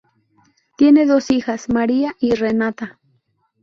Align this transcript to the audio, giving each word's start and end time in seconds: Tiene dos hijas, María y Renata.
Tiene 0.77 1.05
dos 1.05 1.29
hijas, 1.29 1.69
María 1.69 2.15
y 2.19 2.33
Renata. 2.33 2.97